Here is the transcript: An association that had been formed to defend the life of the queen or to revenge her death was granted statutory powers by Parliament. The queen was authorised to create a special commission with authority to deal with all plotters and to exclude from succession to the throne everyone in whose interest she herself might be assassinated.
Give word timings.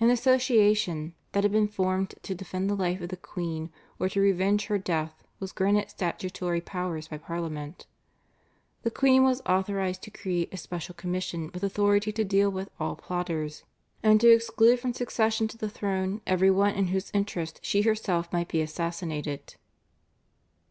An 0.00 0.10
association 0.10 1.14
that 1.32 1.44
had 1.44 1.50
been 1.50 1.66
formed 1.66 2.14
to 2.24 2.34
defend 2.34 2.68
the 2.68 2.74
life 2.74 3.00
of 3.00 3.08
the 3.08 3.16
queen 3.16 3.70
or 3.98 4.06
to 4.10 4.20
revenge 4.20 4.66
her 4.66 4.76
death 4.76 5.24
was 5.40 5.50
granted 5.50 5.88
statutory 5.88 6.60
powers 6.60 7.08
by 7.08 7.16
Parliament. 7.16 7.86
The 8.82 8.90
queen 8.90 9.24
was 9.24 9.40
authorised 9.46 10.02
to 10.02 10.10
create 10.10 10.52
a 10.52 10.58
special 10.58 10.94
commission 10.94 11.50
with 11.54 11.64
authority 11.64 12.12
to 12.12 12.22
deal 12.22 12.50
with 12.50 12.68
all 12.78 12.96
plotters 12.96 13.64
and 14.02 14.20
to 14.20 14.28
exclude 14.30 14.78
from 14.78 14.92
succession 14.92 15.48
to 15.48 15.56
the 15.56 15.70
throne 15.70 16.20
everyone 16.26 16.74
in 16.74 16.88
whose 16.88 17.10
interest 17.14 17.58
she 17.62 17.80
herself 17.80 18.30
might 18.30 18.48
be 18.48 18.60
assassinated. 18.60 19.56